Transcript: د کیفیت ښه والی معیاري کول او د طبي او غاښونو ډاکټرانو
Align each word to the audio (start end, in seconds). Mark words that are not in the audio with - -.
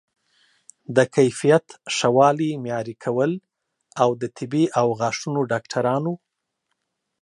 د 0.95 0.97
کیفیت 1.15 1.65
ښه 1.95 2.09
والی 2.17 2.51
معیاري 2.63 2.95
کول 3.03 3.31
او 4.01 4.09
د 4.21 4.23
طبي 4.37 4.63
او 4.79 4.87
غاښونو 4.99 5.41
ډاکټرانو 5.51 6.13